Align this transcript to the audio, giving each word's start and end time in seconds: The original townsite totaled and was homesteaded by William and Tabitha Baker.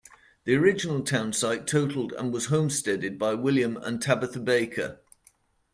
The 0.45 0.55
original 0.55 1.01
townsite 1.01 1.67
totaled 1.67 2.11
and 2.13 2.33
was 2.33 2.47
homesteaded 2.47 3.19
by 3.19 3.35
William 3.35 3.77
and 3.77 4.01
Tabitha 4.01 4.39
Baker. 4.39 4.99